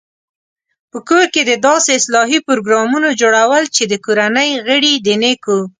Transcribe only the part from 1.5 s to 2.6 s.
داسې اصلاحي